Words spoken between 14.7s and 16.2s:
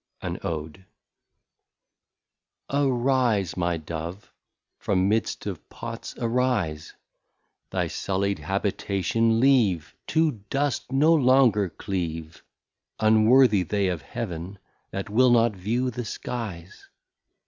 that will not view the